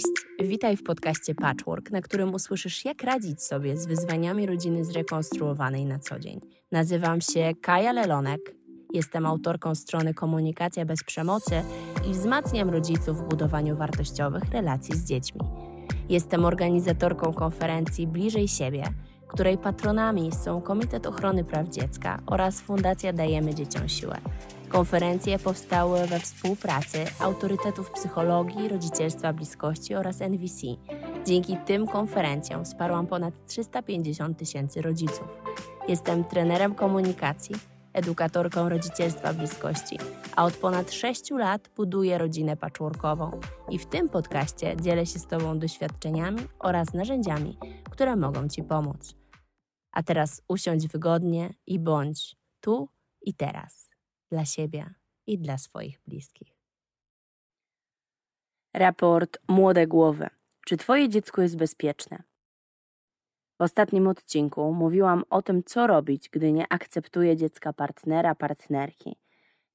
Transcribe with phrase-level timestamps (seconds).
[0.00, 5.86] Cześć, witaj w podcaście Patchwork, na którym usłyszysz, jak radzić sobie z wyzwaniami rodziny zrekonstruowanej
[5.86, 6.40] na co dzień.
[6.72, 8.54] Nazywam się Kaja Lelonek,
[8.94, 11.62] jestem autorką strony Komunikacja bez przemocy
[12.10, 15.40] i wzmacniam rodziców w budowaniu wartościowych relacji z dziećmi.
[16.08, 18.84] Jestem organizatorką konferencji Bliżej siebie,
[19.28, 24.18] której patronami są Komitet Ochrony Praw Dziecka oraz Fundacja Dajemy Dzieciom Siłę.
[24.70, 30.66] Konferencje powstały we współpracy autorytetów psychologii, rodzicielstwa bliskości oraz NVC.
[31.26, 35.28] Dzięki tym konferencjom wsparłam ponad 350 tysięcy rodziców.
[35.88, 37.54] Jestem trenerem komunikacji,
[37.92, 39.98] edukatorką rodzicielstwa bliskości,
[40.36, 43.40] a od ponad 6 lat buduję rodzinę patchworkową
[43.70, 47.58] i w tym podcaście dzielę się z Tobą doświadczeniami oraz narzędziami,
[47.90, 49.14] które mogą Ci pomóc.
[49.92, 52.88] A teraz usiądź wygodnie i bądź tu
[53.22, 53.89] i teraz
[54.30, 54.94] dla siebie
[55.26, 56.60] i dla swoich bliskich.
[58.74, 60.28] Raport Młode Głowy.
[60.66, 62.22] Czy Twoje dziecko jest bezpieczne?
[63.58, 69.16] W ostatnim odcinku mówiłam o tym, co robić, gdy nie akceptuje dziecka partnera, partnerki.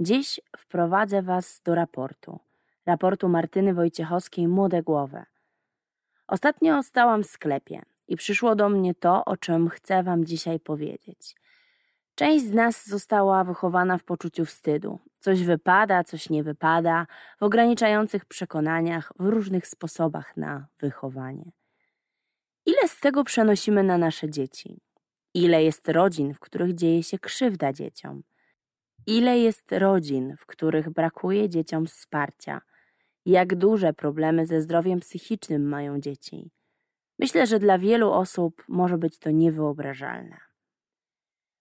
[0.00, 2.38] Dziś wprowadzę Was do raportu.
[2.86, 5.22] Raportu Martyny Wojciechowskiej Młode Głowy.
[6.26, 11.36] Ostatnio stałam w sklepie i przyszło do mnie to, o czym chcę Wam dzisiaj powiedzieć.
[12.14, 14.98] Część z nas została wychowana w poczuciu wstydu.
[15.20, 17.06] Coś wypada, coś nie wypada,
[17.40, 21.52] w ograniczających przekonaniach, w różnych sposobach na wychowanie.
[22.66, 24.80] Ile z tego przenosimy na nasze dzieci?
[25.34, 28.22] Ile jest rodzin, w których dzieje się krzywda dzieciom?
[29.06, 32.60] Ile jest rodzin, w których brakuje dzieciom wsparcia?
[33.26, 36.50] Jak duże problemy ze zdrowiem psychicznym mają dzieci?
[37.18, 40.53] Myślę, że dla wielu osób może być to niewyobrażalne.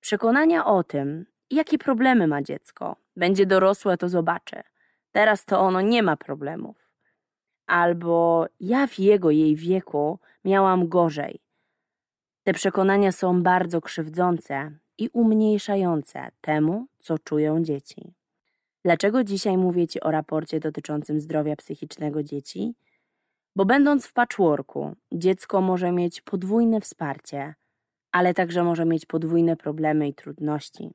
[0.00, 4.62] Przekonania o tym, jakie problemy ma dziecko, będzie dorosłe, to zobaczę.
[5.12, 6.76] Teraz to ono nie ma problemów.
[7.66, 11.40] Albo ja w jego jej wieku miałam gorzej.
[12.44, 18.14] Te przekonania są bardzo krzywdzące i umniejszające temu, co czują dzieci.
[18.84, 22.74] Dlaczego dzisiaj mówię Ci o raporcie dotyczącym zdrowia psychicznego dzieci?
[23.56, 27.54] Bo będąc w patchworku, dziecko może mieć podwójne wsparcie,
[28.12, 30.90] ale także może mieć podwójne problemy i trudności.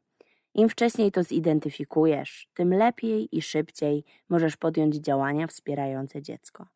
[0.53, 6.67] Im wcześniej to zidentyfikujesz, tym lepiej i szybciej możesz podjąć działania wspierające dziecko.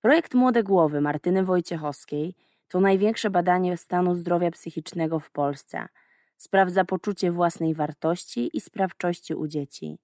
[0.00, 2.34] Projekt Młode Głowy Martyny Wojciechowskiej
[2.68, 5.88] to największe badanie stanu zdrowia psychicznego w Polsce.
[6.36, 9.98] Sprawdza poczucie własnej wartości i sprawczości u dzieci.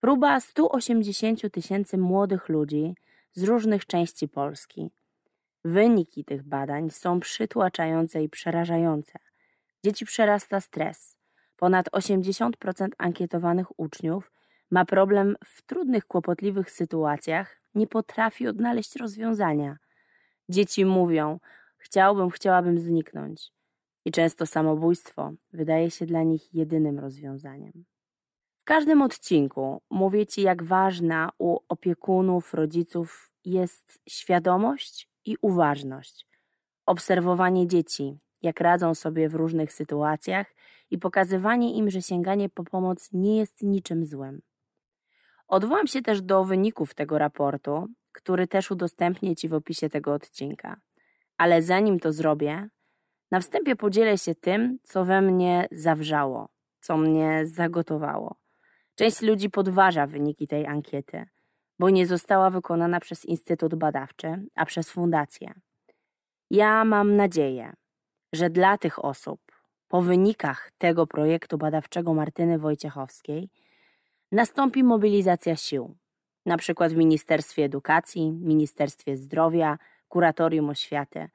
[0.00, 2.94] Próba 180 tysięcy młodych ludzi
[3.32, 4.90] z różnych części Polski.
[5.64, 9.18] Wyniki tych badań są przytłaczające i przerażające.
[9.84, 11.16] Dzieci przerasta stres.
[11.56, 14.32] Ponad 80% ankietowanych uczniów
[14.70, 19.76] ma problem w trudnych, kłopotliwych sytuacjach, nie potrafi odnaleźć rozwiązania.
[20.48, 21.40] Dzieci mówią:
[21.76, 23.52] Chciałbym, chciałabym zniknąć.
[24.04, 27.84] I często samobójstwo wydaje się dla nich jedynym rozwiązaniem.
[28.58, 36.26] W każdym odcinku mówię Ci, jak ważna u opiekunów, rodziców jest świadomość i uważność,
[36.86, 40.54] obserwowanie dzieci, jak radzą sobie w różnych sytuacjach
[40.90, 44.42] i pokazywanie im, że sięganie po pomoc nie jest niczym złym.
[45.48, 50.80] Odwołam się też do wyników tego raportu, który też udostępnię Ci w opisie tego odcinka.
[51.36, 52.68] Ale zanim to zrobię,
[53.30, 56.48] na wstępie podzielę się tym, co we mnie zawrzało,
[56.80, 58.36] co mnie zagotowało.
[58.94, 61.26] Część ludzi podważa wyniki tej ankiety,
[61.80, 65.54] bo nie została wykonana przez Instytut Badawczy, a przez Fundację.
[66.50, 67.72] Ja mam nadzieję,
[68.32, 69.40] że dla tych osób,
[69.88, 73.50] po wynikach tego projektu badawczego Martyny Wojciechowskiej,
[74.32, 75.96] nastąpi mobilizacja sił,
[76.46, 81.28] na przykład w Ministerstwie Edukacji, Ministerstwie Zdrowia, Kuratorium Oświaty.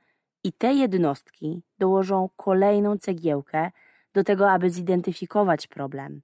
[0.43, 3.71] I te jednostki dołożą kolejną cegiełkę
[4.13, 6.21] do tego, aby zidentyfikować problem,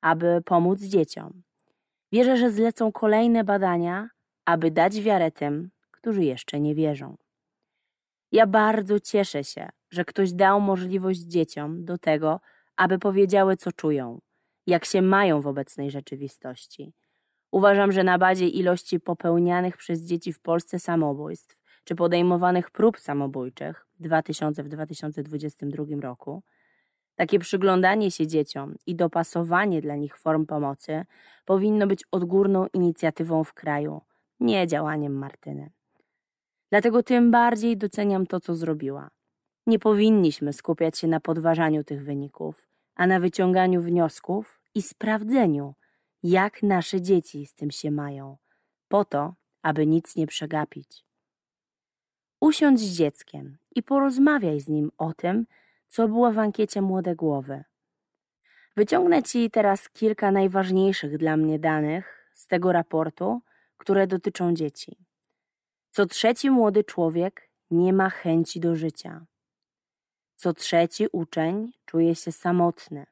[0.00, 1.47] aby pomóc dzieciom.
[2.12, 4.08] Wierzę, że zlecą kolejne badania,
[4.44, 7.16] aby dać wiarę tym, którzy jeszcze nie wierzą.
[8.32, 12.40] Ja bardzo cieszę się, że ktoś dał możliwość dzieciom do tego,
[12.76, 14.20] aby powiedziały, co czują,
[14.66, 16.92] jak się mają w obecnej rzeczywistości.
[17.50, 23.86] Uważam, że na bazie ilości popełnianych przez dzieci w Polsce samobójstw czy podejmowanych prób samobójczych
[24.00, 26.42] 2000 w 2022 roku,
[27.18, 31.04] takie przyglądanie się dzieciom i dopasowanie dla nich form pomocy
[31.44, 34.00] powinno być odgórną inicjatywą w kraju,
[34.40, 35.70] nie działaniem Martyny.
[36.70, 39.10] Dlatego tym bardziej doceniam to, co zrobiła.
[39.66, 45.74] Nie powinniśmy skupiać się na podważaniu tych wyników, a na wyciąganiu wniosków i sprawdzeniu,
[46.22, 48.36] jak nasze dzieci z tym się mają,
[48.88, 51.04] po to, aby nic nie przegapić.
[52.40, 55.46] Usiądź z dzieckiem i porozmawiaj z nim o tym,
[55.88, 57.64] co było w ankiecie Młode Głowy.
[58.76, 63.40] Wyciągnę Ci teraz kilka najważniejszych dla mnie danych z tego raportu,
[63.76, 64.96] które dotyczą dzieci.
[65.90, 69.26] Co trzeci młody człowiek nie ma chęci do życia.
[70.36, 73.06] Co trzeci uczeń czuje się samotny.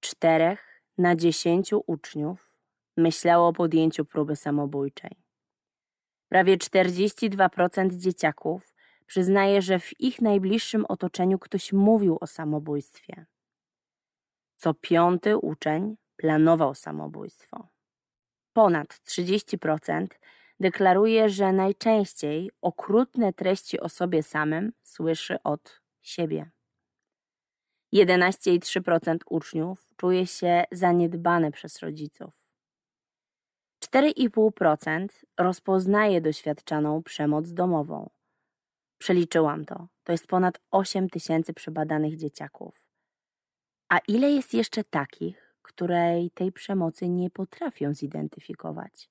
[0.00, 2.50] Czterech na dziesięciu uczniów
[2.96, 5.10] myślało o podjęciu próby samobójczej.
[6.28, 8.75] Prawie 42% dzieciaków
[9.06, 13.26] przyznaje, że w ich najbliższym otoczeniu ktoś mówił o samobójstwie.
[14.56, 17.68] Co piąty uczeń planował samobójstwo.
[18.52, 20.06] Ponad 30%
[20.60, 26.50] deklaruje, że najczęściej okrutne treści o sobie samym słyszy od siebie.
[27.94, 32.46] 11,3% uczniów czuje się zaniedbane przez rodziców.
[33.84, 35.06] 4,5%
[35.38, 38.10] rozpoznaje doświadczaną przemoc domową.
[38.98, 39.88] Przeliczyłam to.
[40.04, 42.86] To jest ponad 8 tysięcy przebadanych dzieciaków.
[43.88, 49.08] A ile jest jeszcze takich, której tej przemocy nie potrafią zidentyfikować?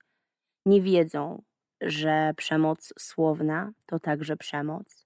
[0.66, 1.44] Nie wiedzą,
[1.82, 5.06] że przemoc słowna to także przemoc.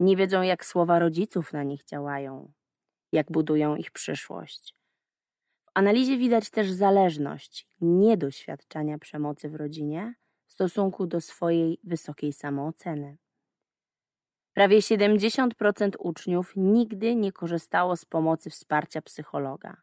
[0.00, 2.52] Nie wiedzą, jak słowa rodziców na nich działają,
[3.12, 4.74] jak budują ich przyszłość.
[5.62, 10.14] W analizie widać też zależność niedoświadczania przemocy w rodzinie
[10.46, 13.16] w stosunku do swojej wysokiej samooceny.
[14.54, 19.76] Prawie 70% uczniów nigdy nie korzystało z pomocy wsparcia psychologa.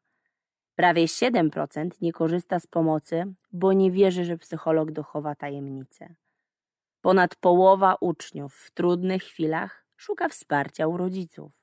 [0.76, 6.16] Prawie 7% nie korzysta z pomocy, bo nie wierzy, że psycholog dochowa tajemnicy.
[7.02, 11.62] Ponad połowa uczniów w trudnych chwilach szuka wsparcia u rodziców.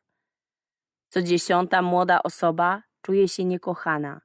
[1.08, 4.20] Co dziesiąta młoda osoba czuje się niekochana.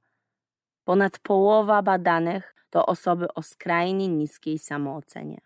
[0.84, 5.42] Ponad połowa badanych to osoby o skrajnie niskiej samoocenie.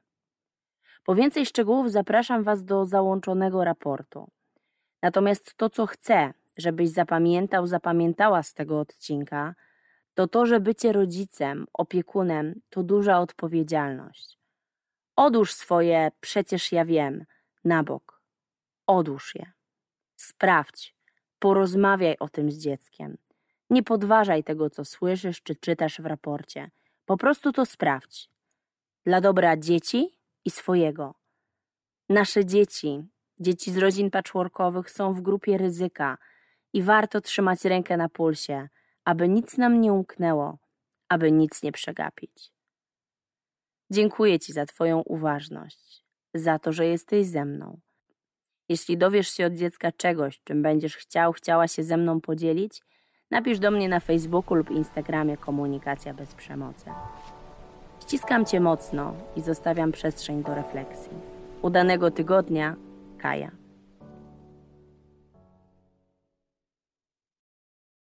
[1.05, 4.31] Po więcej szczegółów zapraszam Was do załączonego raportu.
[5.01, 9.55] Natomiast to, co chcę, żebyś zapamiętał, zapamiętała z tego odcinka,
[10.13, 14.37] to to, że bycie rodzicem, opiekunem to duża odpowiedzialność.
[15.15, 17.25] Odłóż swoje przecież ja wiem
[17.65, 18.21] na bok.
[18.87, 19.51] Odłóż je.
[20.15, 20.95] Sprawdź,
[21.39, 23.17] porozmawiaj o tym z dzieckiem.
[23.69, 26.71] Nie podważaj tego, co słyszysz czy czytasz w raporcie.
[27.05, 28.29] Po prostu to sprawdź.
[29.05, 30.14] Dla dobra dzieci
[30.45, 31.15] i swojego.
[32.09, 33.03] Nasze dzieci,
[33.39, 36.17] dzieci z rodzin patchworkowych są w grupie ryzyka
[36.73, 38.67] i warto trzymać rękę na pulsie,
[39.05, 40.57] aby nic nam nie umknęło,
[41.09, 42.51] aby nic nie przegapić.
[43.91, 47.79] Dziękuję Ci za Twoją uważność, za to, że jesteś ze mną.
[48.69, 52.81] Jeśli dowiesz się od dziecka czegoś, czym będziesz chciał, chciała się ze mną podzielić,
[53.31, 56.85] napisz do mnie na Facebooku lub Instagramie Komunikacja bez przemocy.
[58.15, 61.11] Ściskam Cię mocno i zostawiam przestrzeń do refleksji.
[61.61, 62.75] Udanego tygodnia,
[63.17, 63.51] Kaja.